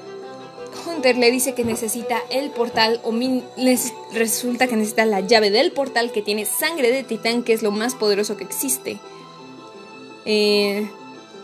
Hunter 0.85 1.17
le 1.17 1.31
dice 1.31 1.53
que 1.53 1.65
necesita 1.65 2.21
el 2.29 2.51
portal 2.51 3.01
o 3.03 3.11
les 3.57 3.93
resulta 4.13 4.67
que 4.67 4.77
necesita 4.77 5.05
la 5.05 5.19
llave 5.19 5.51
del 5.51 5.71
portal 5.71 6.11
que 6.11 6.21
tiene 6.21 6.45
sangre 6.45 6.91
de 6.91 7.03
titán, 7.03 7.43
que 7.43 7.51
es 7.51 7.63
lo 7.63 7.71
más 7.71 7.95
poderoso 7.95 8.37
que 8.37 8.45
existe. 8.45 8.97
Eh, 10.25 10.89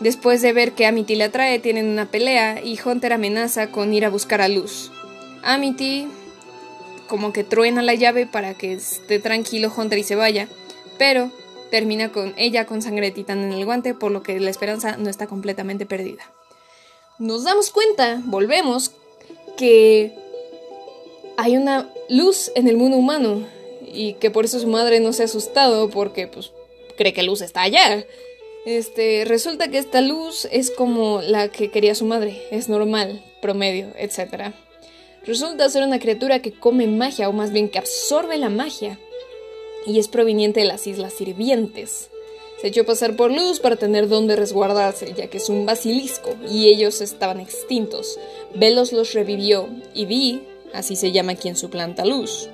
después 0.00 0.40
de 0.40 0.54
ver 0.54 0.72
que 0.72 0.86
Amity 0.86 1.16
le 1.16 1.24
atrae, 1.24 1.58
tienen 1.58 1.88
una 1.88 2.10
pelea 2.10 2.62
y 2.62 2.78
Hunter 2.82 3.12
amenaza 3.12 3.70
con 3.70 3.92
ir 3.92 4.04
a 4.04 4.10
buscar 4.10 4.40
a 4.40 4.48
Luz. 4.48 4.90
Amity 5.42 6.08
como 7.06 7.34
que 7.34 7.44
truena 7.44 7.82
la 7.82 7.94
llave 7.94 8.26
para 8.26 8.54
que 8.54 8.72
esté 8.72 9.18
tranquilo 9.18 9.70
Hunter 9.76 9.98
y 9.98 10.04
se 10.04 10.14
vaya, 10.14 10.48
pero 10.96 11.30
termina 11.74 12.12
con 12.12 12.34
ella 12.36 12.66
con 12.66 12.82
sangre 12.82 13.06
de 13.06 13.12
titán 13.12 13.42
en 13.42 13.52
el 13.52 13.64
guante, 13.64 13.94
por 13.94 14.12
lo 14.12 14.22
que 14.22 14.38
la 14.38 14.50
esperanza 14.50 14.96
no 14.96 15.10
está 15.10 15.26
completamente 15.26 15.86
perdida 15.86 16.24
nos 17.18 17.44
damos 17.44 17.70
cuenta, 17.70 18.20
volvemos, 18.24 18.92
que 19.56 20.12
hay 21.36 21.56
una 21.56 21.88
luz 22.08 22.50
en 22.54 22.68
el 22.68 22.76
mundo 22.76 22.96
humano 22.96 23.46
y 23.86 24.14
que 24.14 24.30
por 24.30 24.44
eso 24.44 24.58
su 24.58 24.66
madre 24.66 25.00
no 25.00 25.12
se 25.12 25.22
ha 25.22 25.26
asustado 25.26 25.90
porque 25.90 26.26
pues 26.26 26.52
cree 26.96 27.12
que 27.12 27.22
luz 27.22 27.40
está 27.40 27.62
allá. 27.62 28.04
Este, 28.66 29.24
resulta 29.26 29.68
que 29.68 29.78
esta 29.78 30.00
luz 30.00 30.48
es 30.50 30.70
como 30.70 31.20
la 31.20 31.48
que 31.48 31.70
quería 31.70 31.94
su 31.94 32.06
madre, 32.06 32.42
es 32.50 32.68
normal, 32.68 33.22
promedio, 33.42 33.88
etc. 33.96 34.54
Resulta 35.24 35.68
ser 35.68 35.84
una 35.84 35.98
criatura 35.98 36.40
que 36.40 36.52
come 36.52 36.86
magia 36.86 37.28
o 37.28 37.32
más 37.32 37.52
bien 37.52 37.68
que 37.68 37.78
absorbe 37.78 38.38
la 38.38 38.48
magia 38.48 38.98
y 39.86 39.98
es 39.98 40.08
proveniente 40.08 40.60
de 40.60 40.66
las 40.66 40.86
Islas 40.86 41.14
Sirvientes. 41.14 42.10
Se 42.60 42.68
echó 42.68 42.86
pasar 42.86 43.16
por 43.16 43.30
Luz 43.30 43.60
para 43.60 43.76
tener 43.76 44.08
donde 44.08 44.36
resguardarse, 44.36 45.12
ya 45.14 45.26
que 45.26 45.38
es 45.38 45.48
un 45.48 45.66
basilisco 45.66 46.34
y 46.48 46.68
ellos 46.68 47.00
estaban 47.00 47.40
extintos. 47.40 48.18
Velos 48.54 48.92
los 48.92 49.12
revivió 49.12 49.68
y 49.94 50.06
Vi, 50.06 50.42
así 50.72 50.96
se 50.96 51.12
llama 51.12 51.34
quien 51.34 51.56
suplanta 51.56 52.04
Luz. 52.04 52.48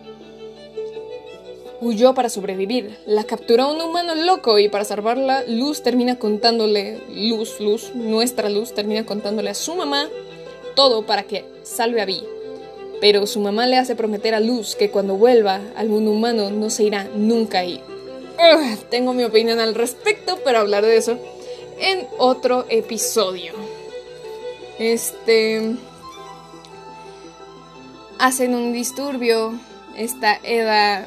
huyó 1.80 2.12
para 2.14 2.28
sobrevivir. 2.28 2.99
La 3.06 3.25
capturó 3.25 3.72
un 3.72 3.80
humano 3.80 4.14
loco 4.14 4.58
y 4.58 4.68
para 4.68 4.84
salvarla, 4.84 5.44
Luz 5.46 5.82
termina 5.82 6.18
contándole, 6.18 7.00
Luz, 7.08 7.60
Luz, 7.60 7.94
nuestra 7.94 8.49
Luz, 8.49 8.75
termina 8.75 9.06
contándole 9.06 9.50
a 9.50 9.54
su 9.54 9.75
mamá 9.75 10.08
todo 10.75 11.04
para 11.06 11.25
que 11.25 11.44
salve 11.62 12.00
a 12.00 12.04
Vi. 12.04 12.22
Pero 13.00 13.26
su 13.26 13.40
mamá 13.40 13.66
le 13.66 13.78
hace 13.78 13.97
prometer 13.97 14.35
a 14.35 14.40
Luz 14.40 14.76
que 14.76 14.90
cuando 14.90 15.16
vuelva 15.16 15.61
al 15.76 15.88
mundo 15.88 16.11
humano 16.11 16.50
no 16.50 16.71
se 16.71 16.85
irá 16.85 17.09
nunca 17.14 17.64
y... 17.64 17.80
tengo 18.90 19.12
mi 19.12 19.25
opinión 19.25 19.59
al 19.61 19.75
respecto, 19.75 20.38
pero 20.45 20.59
hablar 20.59 20.85
de 20.85 20.97
eso 20.97 21.19
en 21.78 22.07
otro 22.19 22.66
episodio. 22.69 23.54
Este... 24.78 25.76
Hacen 28.19 28.54
un 28.54 28.73
disturbio. 28.73 29.59
Esta 29.97 30.38
Eda 30.42 31.07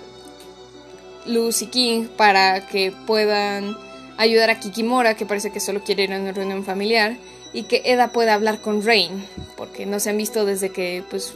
Luz 1.25 1.61
y 1.61 1.67
King 1.67 2.07
para 2.17 2.67
que 2.67 2.91
puedan 3.05 3.75
ayudar 4.17 4.49
a 4.49 4.59
Kikimora, 4.59 5.15
que 5.15 5.25
parece 5.25 5.51
que 5.51 5.59
solo 5.59 5.83
quiere 5.83 6.03
ir 6.03 6.13
a 6.13 6.19
una 6.19 6.31
reunión 6.31 6.63
familiar, 6.63 7.15
y 7.53 7.63
que 7.63 7.81
Eda 7.85 8.11
pueda 8.11 8.33
hablar 8.33 8.59
con 8.59 8.83
Rain, 8.83 9.25
porque 9.57 9.85
no 9.85 9.99
se 9.99 10.09
han 10.09 10.17
visto 10.17 10.45
desde 10.45 10.69
que 10.69 11.03
pues 11.09 11.33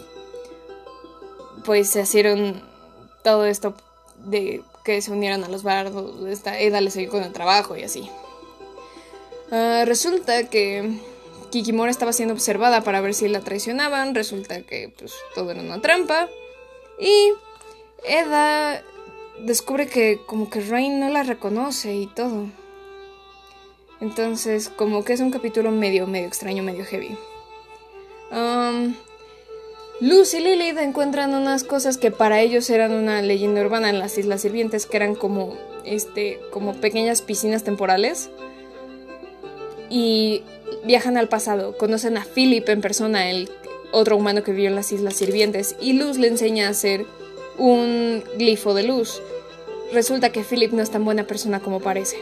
pues 1.67 1.89
se 1.89 1.99
hicieron 1.99 2.61
todo 3.25 3.45
esto 3.45 3.75
de 4.23 4.63
que 4.85 5.01
se 5.01 5.11
unieran 5.11 5.43
a 5.43 5.49
los 5.49 5.63
bardos, 5.63 6.25
esta 6.29 6.57
Eda 6.57 6.79
les 6.79 6.95
ayudó 6.95 7.11
con 7.11 7.23
el 7.23 7.33
trabajo 7.33 7.75
y 7.75 7.83
así. 7.83 8.09
Ah, 9.51 9.83
resulta 9.85 10.47
que 10.47 10.97
Kikimora 11.51 11.91
estaba 11.91 12.13
siendo 12.13 12.33
observada 12.33 12.85
para 12.85 13.01
ver 13.01 13.13
si 13.13 13.27
la 13.27 13.41
traicionaban, 13.41 14.15
resulta 14.15 14.61
que 14.61 14.93
pues 14.97 15.13
todo 15.35 15.51
era 15.51 15.59
una 15.59 15.81
trampa 15.81 16.29
y 17.01 17.33
Eda 18.05 18.81
descubre 19.41 19.87
que 19.87 20.21
como 20.25 20.49
que 20.49 20.61
Rain 20.61 21.01
no 21.01 21.09
la 21.09 21.23
reconoce 21.23 21.93
y 21.95 22.07
todo. 22.07 22.45
Entonces, 23.99 24.69
como 24.69 25.03
que 25.03 25.11
es 25.11 25.19
un 25.19 25.31
capítulo 25.31 25.71
medio, 25.71 26.07
medio 26.07 26.27
extraño, 26.27 26.63
medio 26.63 26.85
heavy. 26.85 27.17
Luz 29.99 30.35
y 30.35 30.39
Lilith 30.39 30.77
encuentran 30.77 31.33
unas 31.33 31.63
cosas 31.63 31.97
que 31.97 32.11
para 32.11 32.41
ellos 32.41 32.69
eran 32.69 32.91
una 32.91 33.21
leyenda 33.23 33.61
urbana 33.61 33.89
en 33.89 33.97
las 33.97 34.17
Islas 34.17 34.41
Sirvientes, 34.41 34.85
que 34.85 34.97
eran 34.97 35.15
como, 35.15 35.57
este, 35.85 36.39
como 36.51 36.75
pequeñas 36.75 37.23
piscinas 37.23 37.63
temporales. 37.63 38.29
Y 39.89 40.43
viajan 40.83 41.17
al 41.17 41.29
pasado, 41.29 41.77
conocen 41.77 42.17
a 42.17 42.25
Philip 42.25 42.69
en 42.69 42.81
persona, 42.81 43.31
el 43.31 43.49
otro 43.91 44.17
humano 44.17 44.43
que 44.43 44.51
vivió 44.51 44.69
en 44.69 44.75
las 44.75 44.91
Islas 44.91 45.15
Sirvientes, 45.15 45.75
y 45.81 45.93
Luz 45.93 46.17
le 46.17 46.27
enseña 46.27 46.67
a 46.67 46.71
hacer 46.71 47.05
un 47.57 48.23
glifo 48.37 48.75
de 48.75 48.83
luz. 48.83 49.21
Resulta 49.91 50.31
que 50.31 50.43
Philip 50.43 50.73
no 50.73 50.83
es 50.83 50.91
tan 50.91 51.05
buena 51.05 51.23
persona 51.23 51.59
como 51.59 51.79
parece. 51.79 52.17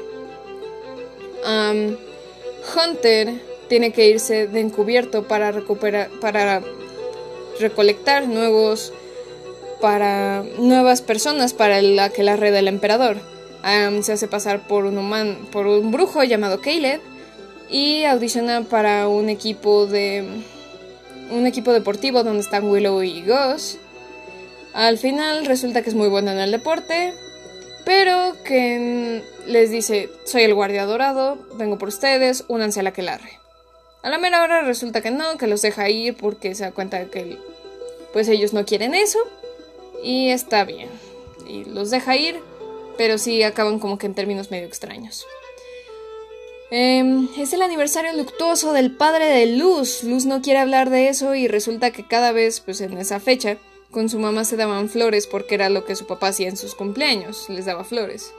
Hunter 2.76 3.34
tiene 3.68 3.92
que 3.92 4.08
irse 4.08 4.48
de 4.48 4.60
encubierto 4.62 5.28
para 5.28 5.52
recuperar, 5.52 6.10
para 6.22 6.62
recolectar 7.60 8.28
nuevos, 8.28 8.94
para 9.82 10.44
nuevas 10.58 11.02
personas 11.02 11.54
para 11.54 11.82
la 11.82 12.10
que 12.10 12.24
la 12.24 12.36
red 12.36 12.54
del 12.54 12.68
emperador. 12.68 13.18
se 14.02 14.14
hace 14.14 14.28
pasar 14.28 14.68
por 14.68 14.86
un 14.86 14.98
humano, 14.98 15.36
por 15.52 15.68
un 15.68 15.92
brujo 15.92 16.24
llamado 16.24 16.62
Caleb 16.62 17.02
y 17.70 18.04
audiciona 18.06 18.62
para 18.64 19.08
un 19.08 19.30
equipo 19.30 19.86
de 19.88 20.26
un 21.32 21.48
equipo 21.48 21.74
deportivo 21.74 22.24
donde 22.24 22.42
están 22.42 22.70
Willow 22.70 23.02
y 23.04 23.24
Gus. 23.24 23.78
Al 24.74 24.98
final 24.98 25.46
resulta 25.46 25.82
que 25.82 25.90
es 25.90 25.96
muy 25.96 26.10
buena 26.10 26.34
en 26.34 26.40
el 26.40 26.52
deporte, 26.52 27.14
pero 27.86 28.36
que 28.44 29.24
les 29.48 29.70
dice, 29.72 30.10
soy 30.26 30.44
el 30.44 30.54
guardia 30.54 30.86
dorado, 30.86 31.38
vengo 31.56 31.78
por 31.78 31.90
ustedes, 31.90 32.44
únanse 32.48 32.82
a 32.82 32.84
la 32.84 32.92
que. 32.92 33.45
A 34.06 34.10
la 34.10 34.20
mera 34.20 34.44
hora 34.44 34.62
resulta 34.62 35.02
que 35.02 35.10
no, 35.10 35.36
que 35.40 35.48
los 35.48 35.64
deja 35.64 35.90
ir 35.90 36.16
porque 36.16 36.54
se 36.54 36.64
da 36.64 36.72
cuenta 36.72 37.06
que 37.06 37.40
pues 38.14 38.28
ellos 38.28 38.54
no 38.54 38.64
quieren 38.64 38.94
eso 38.94 39.18
y 40.04 40.30
está 40.30 40.64
bien. 40.64 40.90
Y 41.48 41.66
los 41.66 41.90
deja 41.90 42.16
ir, 42.16 42.40
pero 43.00 43.18
sí 43.18 43.42
acaban 43.42 43.80
como 43.80 43.98
que 43.98 44.06
en 44.06 44.14
términos 44.14 44.52
medio 44.52 44.68
extraños. 44.68 45.26
Em, 46.70 47.28
es 47.36 47.52
el 47.54 47.64
aniversario 47.64 48.14
luctuoso 48.14 48.74
del 48.74 48.96
padre 48.96 49.26
de 49.26 49.48
Luz. 49.48 50.04
Luz 50.04 50.28
no 50.28 50.44
quiere 50.44 50.60
hablar 50.60 50.92
de 50.92 51.10
eso 51.10 51.34
y 51.34 51.48
resulta 51.48 51.90
que 51.90 52.08
cada 52.08 52.32
vez, 52.32 52.60
pues 52.60 52.82
en 52.82 53.00
esa 53.00 53.20
fecha, 53.20 53.58
con 53.90 54.08
su 54.10 54.20
mamá 54.20 54.44
se 54.44 54.56
daban 54.56 54.88
flores 54.88 55.26
porque 55.26 55.56
era 55.56 55.70
lo 55.70 55.84
que 55.84 55.96
su 55.96 56.06
papá 56.06 56.28
hacía 56.28 56.48
en 56.48 56.58
sus 56.58 56.76
cumpleaños, 56.76 57.50
les 57.50 57.66
daba 57.66 57.84
flores. 57.84 58.32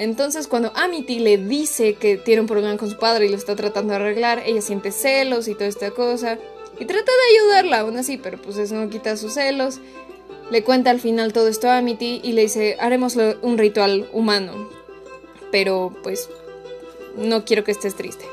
Entonces 0.00 0.48
cuando 0.48 0.72
Amity 0.76 1.18
le 1.18 1.36
dice 1.36 1.92
que 1.92 2.16
tiene 2.16 2.40
un 2.40 2.46
problema 2.46 2.78
con 2.78 2.88
su 2.88 2.96
padre 2.96 3.26
y 3.26 3.28
lo 3.28 3.36
está 3.36 3.54
tratando 3.54 3.92
de 3.92 3.96
arreglar, 3.96 4.42
ella 4.46 4.62
siente 4.62 4.92
celos 4.92 5.46
y 5.46 5.52
toda 5.52 5.66
esta 5.66 5.90
cosa. 5.90 6.38
Y 6.78 6.86
trata 6.86 7.12
de 7.12 7.38
ayudarla 7.38 7.80
aún 7.80 7.98
así, 7.98 8.16
pero 8.16 8.40
pues 8.40 8.56
eso 8.56 8.76
no 8.76 8.88
quita 8.88 9.18
sus 9.18 9.34
celos. 9.34 9.78
Le 10.50 10.64
cuenta 10.64 10.88
al 10.88 11.00
final 11.00 11.34
todo 11.34 11.48
esto 11.48 11.68
a 11.68 11.76
Amity 11.76 12.22
y 12.24 12.32
le 12.32 12.42
dice, 12.42 12.78
haremos 12.80 13.14
un 13.42 13.58
ritual 13.58 14.08
humano. 14.14 14.70
Pero 15.52 15.94
pues 16.02 16.30
no 17.18 17.44
quiero 17.44 17.62
que 17.62 17.72
estés 17.72 17.94
triste. 17.94 18.24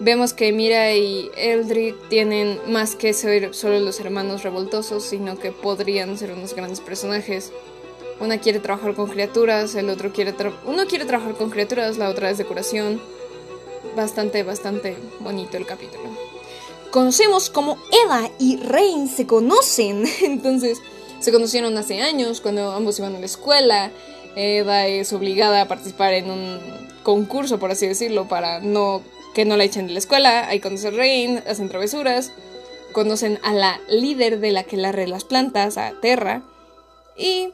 Vemos 0.00 0.32
que 0.32 0.50
Mira 0.50 0.94
y 0.94 1.30
Eldrick 1.36 2.08
tienen 2.08 2.58
más 2.68 2.96
que 2.96 3.12
ser 3.12 3.54
solo 3.54 3.78
los 3.80 4.00
hermanos 4.00 4.44
revoltosos, 4.44 5.04
sino 5.04 5.38
que 5.38 5.52
podrían 5.52 6.16
ser 6.16 6.32
unos 6.32 6.54
grandes 6.54 6.80
personajes. 6.80 7.52
Una 8.18 8.38
quiere 8.38 8.60
trabajar 8.60 8.94
con 8.94 9.08
criaturas, 9.08 9.74
el 9.74 9.90
otro 9.90 10.12
quiere 10.12 10.34
uno 10.64 10.86
quiere 10.86 11.04
trabajar 11.04 11.34
con 11.34 11.50
criaturas, 11.50 11.98
la 11.98 12.08
otra 12.08 12.30
es 12.30 12.38
decoración. 12.38 13.00
Bastante, 13.94 14.42
bastante 14.42 14.96
bonito 15.20 15.56
el 15.56 15.66
capítulo. 15.66 16.04
Conocemos 16.90 17.50
cómo 17.50 17.78
Eda 18.04 18.30
y 18.38 18.56
Rain 18.56 19.08
se 19.08 19.26
conocen. 19.26 20.04
Entonces, 20.22 20.80
se 21.20 21.32
conocieron 21.32 21.76
hace 21.76 22.02
años 22.02 22.40
cuando 22.40 22.72
ambos 22.72 22.98
iban 22.98 23.14
a 23.16 23.20
la 23.20 23.26
escuela. 23.26 23.90
Eda 24.34 24.86
es 24.86 25.12
obligada 25.12 25.62
a 25.62 25.68
participar 25.68 26.14
en 26.14 26.30
un 26.30 26.60
concurso, 27.02 27.58
por 27.58 27.70
así 27.70 27.86
decirlo, 27.86 28.28
para 28.28 28.60
no 28.60 29.02
que 29.36 29.44
no 29.44 29.58
la 29.58 29.64
echen 29.64 29.86
de 29.86 29.92
la 29.92 29.98
escuela, 29.98 30.48
ahí 30.48 30.60
conocen 30.60 30.94
a 30.94 30.96
Rain, 30.96 31.42
hacen 31.46 31.68
travesuras, 31.68 32.32
conocen 32.92 33.38
a 33.42 33.52
la 33.52 33.78
líder 33.86 34.40
de 34.40 34.50
la 34.50 34.64
que 34.64 34.78
la 34.78 34.92
las 34.92 35.24
plantas, 35.24 35.76
a 35.76 35.92
Terra, 36.00 36.40
y 37.18 37.50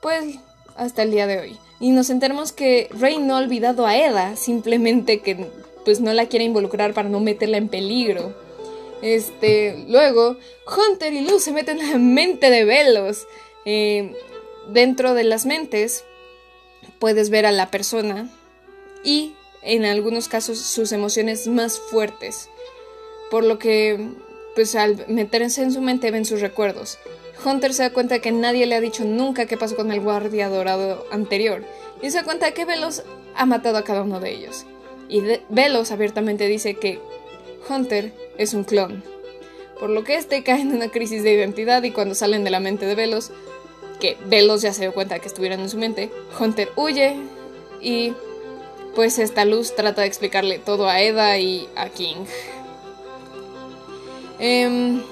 pues 0.00 0.36
hasta 0.76 1.02
el 1.02 1.10
día 1.10 1.26
de 1.26 1.38
hoy. 1.38 1.58
Y 1.78 1.90
nos 1.90 2.10
enteramos 2.10 2.52
que 2.52 2.88
Rain 2.92 3.26
no 3.26 3.36
ha 3.36 3.40
olvidado 3.40 3.86
a 3.86 3.96
Eda, 3.96 4.36
simplemente 4.36 5.20
que 5.20 5.48
pues 5.84 6.00
no 6.00 6.12
la 6.12 6.26
quiere 6.26 6.44
involucrar 6.44 6.92
para 6.92 7.08
no 7.08 7.20
meterla 7.20 7.56
en 7.56 7.68
peligro. 7.68 8.34
Este, 9.02 9.84
luego, 9.88 10.36
Hunter 10.66 11.12
y 11.12 11.22
Luz 11.22 11.42
se 11.42 11.52
meten 11.52 11.80
en 11.80 11.90
la 11.90 11.98
mente 11.98 12.50
de 12.50 12.64
Velos. 12.64 13.26
Eh, 13.64 14.14
dentro 14.68 15.14
de 15.14 15.24
las 15.24 15.46
mentes 15.46 16.04
puedes 16.98 17.30
ver 17.30 17.46
a 17.46 17.52
la 17.52 17.70
persona 17.70 18.28
y 19.02 19.34
en 19.62 19.84
algunos 19.84 20.28
casos 20.28 20.58
sus 20.58 20.92
emociones 20.92 21.46
más 21.46 21.78
fuertes, 21.78 22.48
por 23.30 23.44
lo 23.44 23.58
que 23.58 24.08
pues 24.54 24.74
al 24.74 25.04
meterse 25.08 25.62
en 25.62 25.72
su 25.72 25.80
mente 25.80 26.10
ven 26.10 26.24
sus 26.24 26.40
recuerdos. 26.40 26.98
Hunter 27.44 27.72
se 27.72 27.82
da 27.82 27.92
cuenta 27.92 28.16
de 28.16 28.20
que 28.20 28.32
nadie 28.32 28.66
le 28.66 28.74
ha 28.74 28.80
dicho 28.80 29.04
nunca 29.04 29.46
qué 29.46 29.56
pasó 29.56 29.76
con 29.76 29.92
el 29.92 30.00
guardia 30.00 30.48
dorado 30.48 31.06
anterior 31.10 31.64
y 32.02 32.10
se 32.10 32.18
da 32.18 32.24
cuenta 32.24 32.46
de 32.46 32.54
que 32.54 32.64
Velos 32.64 33.02
ha 33.34 33.46
matado 33.46 33.78
a 33.78 33.84
cada 33.84 34.02
uno 34.02 34.20
de 34.20 34.30
ellos. 34.32 34.66
Y 35.08 35.22
Velos 35.48 35.90
abiertamente 35.90 36.46
dice 36.46 36.74
que 36.74 37.00
Hunter 37.68 38.12
es 38.38 38.54
un 38.54 38.64
clon, 38.64 39.02
por 39.78 39.90
lo 39.90 40.04
que 40.04 40.16
este 40.16 40.42
cae 40.42 40.60
en 40.60 40.72
una 40.72 40.90
crisis 40.90 41.22
de 41.22 41.32
identidad 41.32 41.82
y 41.82 41.90
cuando 41.90 42.14
salen 42.14 42.44
de 42.44 42.50
la 42.50 42.60
mente 42.60 42.86
de 42.86 42.94
Velos, 42.94 43.30
que 43.98 44.16
Velos 44.26 44.62
ya 44.62 44.72
se 44.72 44.82
dio 44.82 44.94
cuenta 44.94 45.14
de 45.14 45.20
que 45.20 45.28
estuvieran 45.28 45.60
en 45.60 45.68
su 45.68 45.78
mente, 45.78 46.10
Hunter 46.38 46.70
huye 46.76 47.16
y 47.80 48.12
pues 48.94 49.18
esta 49.18 49.44
luz 49.44 49.74
trata 49.74 50.02
de 50.02 50.08
explicarle 50.08 50.58
todo 50.58 50.88
a 50.88 51.00
Eda 51.00 51.38
y 51.38 51.68
a 51.76 51.88
King. 51.88 52.24
Em, 54.38 55.02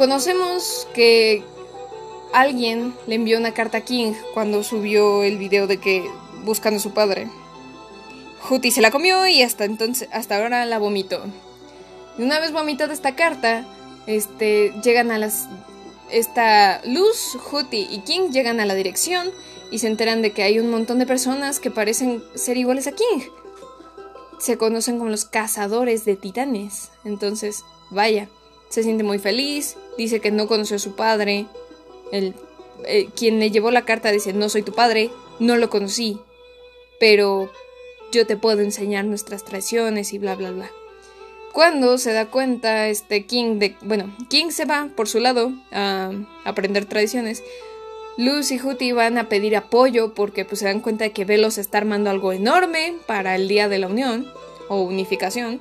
conocemos 0.00 0.88
que 0.94 1.44
alguien 2.32 2.94
le 3.06 3.16
envió 3.16 3.36
una 3.36 3.52
carta 3.52 3.76
a 3.76 3.80
King 3.82 4.14
cuando 4.32 4.62
subió 4.62 5.22
el 5.24 5.36
video 5.36 5.66
de 5.66 5.76
que 5.76 6.10
buscando 6.42 6.78
a 6.78 6.82
su 6.82 6.94
padre. 6.94 7.28
Huti 8.48 8.70
se 8.70 8.80
la 8.80 8.90
comió 8.90 9.26
y 9.26 9.42
hasta 9.42 9.66
entonces, 9.66 10.08
hasta 10.10 10.38
ahora 10.38 10.64
la 10.64 10.78
vomitó. 10.78 11.22
Y 12.16 12.22
una 12.22 12.40
vez 12.40 12.50
vomitada 12.50 12.94
esta 12.94 13.14
carta, 13.14 13.66
este, 14.06 14.72
llegan 14.82 15.10
a 15.10 15.18
las, 15.18 15.48
esta 16.10 16.80
Luz, 16.86 17.36
Huti 17.52 17.86
y 17.90 17.98
King 17.98 18.30
llegan 18.30 18.58
a 18.58 18.64
la 18.64 18.74
dirección 18.74 19.30
y 19.70 19.80
se 19.80 19.88
enteran 19.88 20.22
de 20.22 20.32
que 20.32 20.44
hay 20.44 20.58
un 20.58 20.70
montón 20.70 20.98
de 20.98 21.04
personas 21.04 21.60
que 21.60 21.70
parecen 21.70 22.24
ser 22.34 22.56
iguales 22.56 22.86
a 22.86 22.92
King. 22.92 23.20
Se 24.38 24.56
conocen 24.56 24.96
como 24.96 25.10
los 25.10 25.26
cazadores 25.26 26.06
de 26.06 26.16
titanes. 26.16 26.88
Entonces, 27.04 27.64
vaya, 27.90 28.30
se 28.70 28.82
siente 28.82 29.04
muy 29.04 29.18
feliz, 29.18 29.76
dice 29.98 30.20
que 30.20 30.30
no 30.30 30.48
conoció 30.48 30.76
a 30.76 30.80
su 30.80 30.96
padre, 30.96 31.46
el 32.12 32.34
eh, 32.86 33.08
quien 33.14 33.40
le 33.40 33.50
llevó 33.50 33.70
la 33.70 33.84
carta 33.84 34.12
dice, 34.12 34.32
no 34.32 34.48
soy 34.48 34.62
tu 34.62 34.72
padre, 34.72 35.10
no 35.38 35.56
lo 35.56 35.70
conocí, 35.70 36.18
pero 36.98 37.50
yo 38.12 38.26
te 38.26 38.36
puedo 38.36 38.60
enseñar 38.60 39.04
nuestras 39.04 39.44
traiciones 39.44 40.12
y 40.12 40.18
bla, 40.18 40.34
bla, 40.34 40.50
bla. 40.50 40.70
Cuando 41.52 41.98
se 41.98 42.12
da 42.12 42.26
cuenta 42.26 42.88
este 42.88 43.26
King 43.26 43.58
de, 43.58 43.76
bueno, 43.82 44.14
King 44.28 44.50
se 44.50 44.64
va 44.64 44.88
por 44.94 45.08
su 45.08 45.18
lado 45.18 45.52
a 45.72 46.12
aprender 46.44 46.84
tradiciones. 46.84 47.42
Luz 48.16 48.52
y 48.52 48.60
Huti 48.60 48.92
van 48.92 49.18
a 49.18 49.28
pedir 49.28 49.56
apoyo 49.56 50.14
porque 50.14 50.44
pues 50.44 50.60
se 50.60 50.66
dan 50.66 50.80
cuenta 50.80 51.04
de 51.04 51.12
que 51.12 51.24
Velos 51.24 51.58
está 51.58 51.78
armando 51.78 52.10
algo 52.10 52.32
enorme 52.32 52.94
para 53.06 53.34
el 53.34 53.48
día 53.48 53.68
de 53.68 53.78
la 53.78 53.88
unión 53.88 54.30
o 54.68 54.82
unificación. 54.82 55.60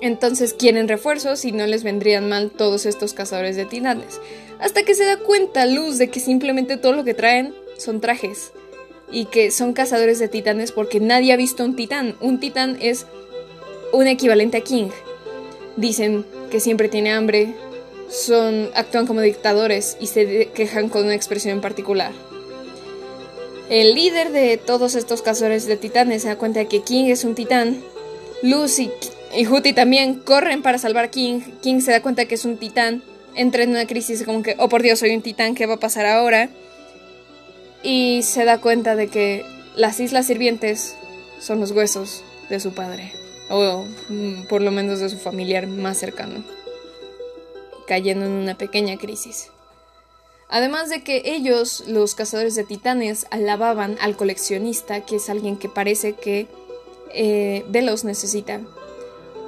Entonces 0.00 0.54
quieren 0.54 0.88
refuerzos 0.88 1.44
y 1.44 1.52
no 1.52 1.66
les 1.66 1.82
vendrían 1.82 2.28
mal 2.28 2.50
todos 2.50 2.86
estos 2.86 3.12
cazadores 3.12 3.56
de 3.56 3.66
titanes. 3.66 4.20
Hasta 4.58 4.82
que 4.82 4.94
se 4.94 5.04
da 5.04 5.18
cuenta 5.18 5.66
Luz 5.66 5.98
de 5.98 6.08
que 6.08 6.20
simplemente 6.20 6.76
todo 6.76 6.92
lo 6.92 7.04
que 7.04 7.14
traen 7.14 7.54
son 7.76 8.00
trajes. 8.00 8.52
Y 9.12 9.26
que 9.26 9.50
son 9.50 9.72
cazadores 9.72 10.18
de 10.18 10.28
titanes 10.28 10.72
porque 10.72 11.00
nadie 11.00 11.32
ha 11.32 11.36
visto 11.36 11.64
un 11.64 11.76
titán. 11.76 12.16
Un 12.20 12.40
titán 12.40 12.78
es 12.80 13.06
un 13.92 14.06
equivalente 14.06 14.58
a 14.58 14.60
King. 14.62 14.90
Dicen 15.76 16.24
que 16.50 16.60
siempre 16.60 16.88
tiene 16.88 17.12
hambre, 17.12 17.54
son, 18.08 18.70
actúan 18.74 19.06
como 19.06 19.20
dictadores 19.20 19.96
y 20.00 20.06
se 20.06 20.48
quejan 20.54 20.88
con 20.88 21.04
una 21.04 21.14
expresión 21.14 21.54
en 21.54 21.60
particular. 21.60 22.12
El 23.68 23.94
líder 23.94 24.32
de 24.32 24.56
todos 24.56 24.96
estos 24.96 25.22
cazadores 25.22 25.66
de 25.66 25.76
titanes 25.76 26.22
se 26.22 26.28
da 26.28 26.36
cuenta 26.36 26.60
de 26.60 26.66
que 26.66 26.82
King 26.82 27.04
es 27.06 27.24
un 27.24 27.34
titán. 27.34 27.82
Lucy 28.42 28.84
y 28.84 29.19
Huti 29.32 29.72
también 29.72 30.16
corren 30.18 30.62
para 30.62 30.78
salvar 30.78 31.04
a 31.04 31.10
King. 31.10 31.40
King 31.62 31.80
se 31.80 31.92
da 31.92 32.02
cuenta 32.02 32.26
que 32.26 32.34
es 32.34 32.44
un 32.44 32.56
titán. 32.56 33.02
Entra 33.34 33.62
en 33.62 33.70
una 33.70 33.86
crisis 33.86 34.24
como 34.24 34.42
que, 34.42 34.56
oh 34.58 34.68
por 34.68 34.82
Dios, 34.82 34.98
soy 34.98 35.14
un 35.14 35.22
titán, 35.22 35.54
¿qué 35.54 35.66
va 35.66 35.74
a 35.74 35.80
pasar 35.80 36.04
ahora? 36.04 36.50
Y 37.82 38.22
se 38.24 38.44
da 38.44 38.60
cuenta 38.60 38.96
de 38.96 39.08
que 39.08 39.44
las 39.76 40.00
islas 40.00 40.26
sirvientes 40.26 40.96
son 41.38 41.60
los 41.60 41.70
huesos 41.70 42.24
de 42.48 42.58
su 42.58 42.72
padre. 42.72 43.12
O 43.48 43.84
mm, 44.08 44.46
por 44.48 44.62
lo 44.62 44.72
menos 44.72 44.98
de 44.98 45.08
su 45.08 45.18
familiar 45.18 45.66
más 45.68 45.98
cercano. 45.98 46.44
Cayendo 47.86 48.26
en 48.26 48.32
una 48.32 48.58
pequeña 48.58 48.96
crisis. 48.96 49.50
Además 50.48 50.90
de 50.90 51.04
que 51.04 51.22
ellos, 51.24 51.84
los 51.86 52.16
cazadores 52.16 52.56
de 52.56 52.64
titanes, 52.64 53.26
alababan 53.30 53.96
al 54.00 54.16
coleccionista, 54.16 55.02
que 55.02 55.16
es 55.16 55.30
alguien 55.30 55.56
que 55.56 55.68
parece 55.68 56.14
que 56.14 56.48
eh, 57.14 57.64
Velos 57.68 58.02
necesita. 58.02 58.60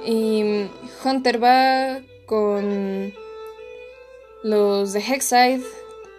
Y 0.05 0.67
Hunter 1.03 1.43
va 1.43 2.01
con 2.25 3.13
los 4.43 4.93
de 4.93 4.99
Hexside 4.99 5.63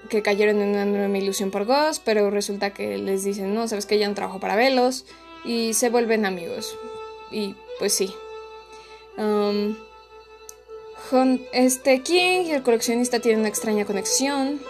que 0.09 0.23
cayeron 0.23 0.61
en 0.61 0.71
una 0.71 0.83
enorme 0.83 1.19
ilusión 1.19 1.51
por 1.51 1.65
Ghost, 1.65 2.03
pero 2.05 2.31
resulta 2.31 2.71
que 2.71 2.99
les 2.99 3.25
dicen, 3.25 3.55
no, 3.55 3.69
sabes 3.69 3.87
que 3.87 3.99
ya 3.99 4.07
han 4.07 4.15
trabajo 4.15 4.41
para 4.41 4.57
Velos 4.57 5.07
y 5.45 5.75
se 5.75 5.91
vuelven 5.91 6.27
amigos. 6.27 6.77
Y 7.31 7.55
pues 7.79 7.93
sí. 7.95 8.15
Um, 9.17 9.77
este 11.53 12.03
King 12.03 12.47
y 12.47 12.53
el 12.53 12.63
coleccionista 12.63 13.21
tienen 13.21 13.41
una 13.41 13.49
extraña 13.49 13.85
conexión. 13.85 14.61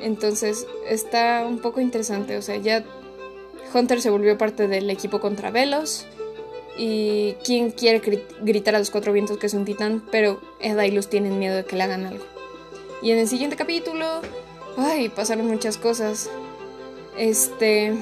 Entonces 0.00 0.66
está 0.88 1.44
un 1.46 1.58
poco 1.58 1.80
interesante. 1.80 2.36
O 2.36 2.42
sea, 2.42 2.56
ya 2.56 2.84
Hunter 3.72 4.00
se 4.00 4.10
volvió 4.10 4.36
parte 4.38 4.66
del 4.68 4.90
equipo 4.90 5.20
contra 5.20 5.50
Velos. 5.50 6.06
Y 6.78 7.36
King 7.42 7.70
quiere 7.70 8.02
gritar 8.42 8.74
a 8.74 8.78
los 8.78 8.90
cuatro 8.90 9.12
vientos 9.12 9.38
que 9.38 9.46
es 9.46 9.54
un 9.54 9.64
titán, 9.64 10.02
pero 10.10 10.40
Eda 10.60 10.86
y 10.86 10.90
Luz 10.90 11.08
tienen 11.08 11.38
miedo 11.38 11.56
de 11.56 11.64
que 11.64 11.76
le 11.76 11.82
hagan 11.82 12.06
algo. 12.06 12.24
Y 13.02 13.10
en 13.10 13.18
el 13.18 13.28
siguiente 13.28 13.56
capítulo, 13.56 14.20
ay, 14.76 15.08
pasaron 15.08 15.46
muchas 15.46 15.78
cosas. 15.78 16.28
Este. 17.16 17.94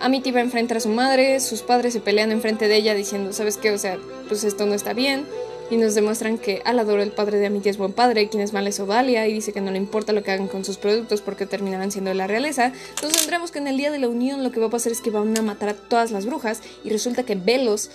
Amity 0.00 0.30
va 0.30 0.40
a 0.40 0.42
enfrentar 0.42 0.76
a 0.76 0.80
su 0.80 0.90
madre, 0.90 1.40
sus 1.40 1.62
padres 1.62 1.94
se 1.94 2.00
pelean 2.00 2.30
enfrente 2.30 2.68
de 2.68 2.76
ella 2.76 2.94
diciendo, 2.94 3.32
¿sabes 3.32 3.56
qué? 3.56 3.70
O 3.70 3.78
sea, 3.78 3.98
pues 4.28 4.44
esto 4.44 4.66
no 4.66 4.74
está 4.74 4.92
bien 4.92 5.26
y 5.70 5.76
nos 5.76 5.94
demuestran 5.94 6.38
que 6.38 6.62
Alador, 6.64 7.00
el 7.00 7.12
padre 7.12 7.38
de 7.38 7.46
Amity, 7.46 7.68
es 7.68 7.78
buen 7.78 7.92
padre, 7.92 8.28
quien 8.28 8.42
es 8.42 8.52
mal 8.52 8.66
es 8.66 8.78
Odalia, 8.78 9.26
y 9.26 9.32
dice 9.32 9.52
que 9.52 9.60
no 9.60 9.70
le 9.70 9.78
importa 9.78 10.12
lo 10.12 10.22
que 10.22 10.30
hagan 10.30 10.48
con 10.48 10.64
sus 10.64 10.76
productos 10.76 11.20
porque 11.20 11.46
terminarán 11.46 11.90
siendo 11.90 12.10
de 12.10 12.14
la 12.14 12.26
realeza. 12.26 12.72
Entonces 12.94 13.20
tendremos 13.20 13.50
que 13.50 13.58
en 13.58 13.68
el 13.68 13.76
día 13.76 13.90
de 13.90 13.98
la 13.98 14.08
unión 14.08 14.44
lo 14.44 14.52
que 14.52 14.60
va 14.60 14.66
a 14.66 14.70
pasar 14.70 14.92
es 14.92 15.00
que 15.00 15.10
van 15.10 15.36
a 15.36 15.42
matar 15.42 15.70
a 15.70 15.74
todas 15.74 16.10
las 16.10 16.26
brujas, 16.26 16.62
y 16.84 16.90
resulta 16.90 17.24
que 17.24 17.34
Velos 17.34 17.90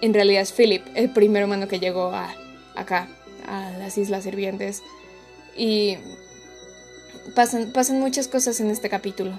en 0.00 0.14
realidad 0.14 0.42
es 0.42 0.52
Philip, 0.52 0.84
el 0.94 1.12
primer 1.12 1.44
humano 1.44 1.68
que 1.68 1.78
llegó 1.78 2.06
a 2.06 2.34
acá, 2.74 3.08
a 3.46 3.70
las 3.78 3.96
Islas 3.98 4.24
Sirvientes. 4.24 4.82
Y 5.56 5.96
pasan, 7.34 7.72
pasan 7.72 8.00
muchas 8.00 8.28
cosas 8.28 8.60
en 8.60 8.70
este 8.70 8.88
capítulo. 8.88 9.38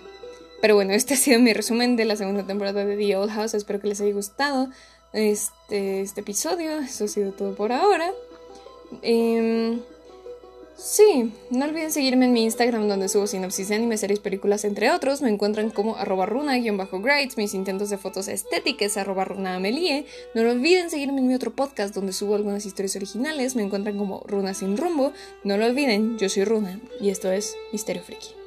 Pero 0.61 0.75
bueno, 0.75 0.93
este 0.93 1.15
ha 1.15 1.17
sido 1.17 1.39
mi 1.41 1.51
resumen 1.51 1.97
de 1.97 2.05
la 2.05 2.15
segunda 2.15 2.45
temporada 2.45 2.85
de 2.85 2.95
The 2.95 3.17
Old 3.17 3.31
House. 3.31 3.53
Espero 3.53 3.81
que 3.81 3.89
les 3.89 3.99
haya 3.99 4.13
gustado 4.13 4.69
este, 5.13 6.01
este 6.01 6.21
episodio. 6.21 6.79
Eso 6.79 7.05
ha 7.05 7.07
sido 7.07 7.31
todo 7.31 7.55
por 7.55 7.71
ahora. 7.71 8.11
Eh, 9.01 9.79
sí, 10.75 11.33
no 11.49 11.65
olviden 11.65 11.91
seguirme 11.91 12.25
en 12.25 12.33
mi 12.33 12.43
Instagram 12.43 12.87
donde 12.87 13.09
subo 13.09 13.27
sinopsis 13.27 13.69
de 13.69 13.75
anime, 13.75 13.97
series, 13.97 14.19
películas, 14.19 14.65
entre 14.65 14.91
otros. 14.91 15.21
Me 15.21 15.29
encuentran 15.29 15.69
como 15.69 15.95
arroba 15.95 16.25
runa-grades, 16.25 17.37
mis 17.37 17.53
intentos 17.53 17.89
de 17.89 17.97
fotos 17.97 18.27
estéticas, 18.27 18.97
arroba 18.97 19.25
runa 19.25 19.55
amelie. 19.55 20.05
No 20.33 20.41
olviden 20.41 20.89
seguirme 20.89 21.21
en 21.21 21.27
mi 21.27 21.35
otro 21.35 21.51
podcast 21.51 21.95
donde 21.95 22.13
subo 22.13 22.35
algunas 22.35 22.65
historias 22.65 22.95
originales. 22.95 23.55
Me 23.55 23.63
encuentran 23.63 23.97
como 23.97 24.23
Runa 24.27 24.53
sin 24.53 24.77
rumbo. 24.77 25.13
No 25.43 25.57
lo 25.57 25.65
olviden, 25.65 26.17
yo 26.17 26.29
soy 26.29 26.43
Runa 26.43 26.79
y 26.99 27.09
esto 27.09 27.31
es 27.31 27.55
Misterio 27.71 28.03
Friki. 28.03 28.42